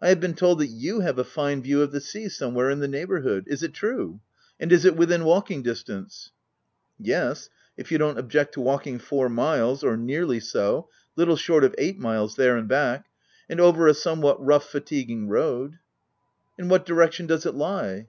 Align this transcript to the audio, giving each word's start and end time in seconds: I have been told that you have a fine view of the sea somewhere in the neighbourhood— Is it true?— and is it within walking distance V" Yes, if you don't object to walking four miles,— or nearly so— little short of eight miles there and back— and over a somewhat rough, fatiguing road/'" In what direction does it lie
I 0.00 0.08
have 0.08 0.18
been 0.18 0.32
told 0.32 0.60
that 0.60 0.68
you 0.68 1.00
have 1.00 1.18
a 1.18 1.24
fine 1.24 1.60
view 1.60 1.82
of 1.82 1.92
the 1.92 2.00
sea 2.00 2.30
somewhere 2.30 2.70
in 2.70 2.78
the 2.80 2.88
neighbourhood— 2.88 3.44
Is 3.48 3.62
it 3.62 3.74
true?— 3.74 4.18
and 4.58 4.72
is 4.72 4.86
it 4.86 4.96
within 4.96 5.24
walking 5.24 5.62
distance 5.62 6.30
V" 6.98 7.08
Yes, 7.10 7.50
if 7.76 7.92
you 7.92 7.98
don't 7.98 8.18
object 8.18 8.54
to 8.54 8.62
walking 8.62 8.98
four 8.98 9.28
miles,— 9.28 9.84
or 9.84 9.94
nearly 9.98 10.40
so— 10.40 10.88
little 11.16 11.36
short 11.36 11.64
of 11.64 11.74
eight 11.76 11.98
miles 11.98 12.36
there 12.36 12.56
and 12.56 12.66
back— 12.66 13.10
and 13.50 13.60
over 13.60 13.86
a 13.86 13.92
somewhat 13.92 14.42
rough, 14.42 14.64
fatiguing 14.66 15.28
road/'" 15.28 15.78
In 16.58 16.70
what 16.70 16.86
direction 16.86 17.26
does 17.26 17.44
it 17.44 17.54
lie 17.54 18.08